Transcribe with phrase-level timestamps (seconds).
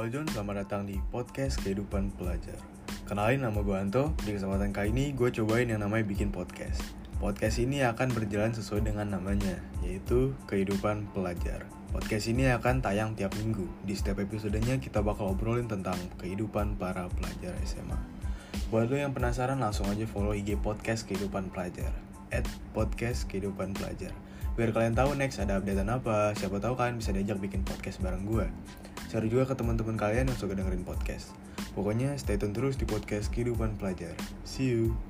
[0.00, 2.56] Halo John, selamat datang di podcast Kehidupan Pelajar.
[3.04, 6.80] Kenalin nama gue Anto, di kesempatan kali ini gue cobain yang namanya bikin podcast.
[7.20, 11.68] Podcast ini akan berjalan sesuai dengan namanya, yaitu Kehidupan Pelajar.
[11.92, 13.68] Podcast ini akan tayang tiap minggu.
[13.84, 18.00] Di setiap episodenya kita bakal obrolin tentang kehidupan para pelajar SMA.
[18.72, 21.92] Buat lo yang penasaran langsung aja follow IG podcast Kehidupan Pelajar
[22.32, 24.16] at podcast Kehidupan Pelajar
[24.58, 28.28] biar kalian tahu next ada updatean apa siapa tahu kalian bisa diajak bikin podcast bareng
[28.28, 28.44] gue
[29.10, 31.34] share juga ke teman-teman kalian yang suka dengerin podcast.
[31.74, 34.14] Pokoknya stay tune terus di podcast kehidupan pelajar.
[34.46, 35.09] See you